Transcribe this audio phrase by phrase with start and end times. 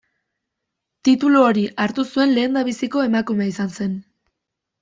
[1.09, 3.97] Titulu hori hartu zuen lehendabiziko emakumea izan zen.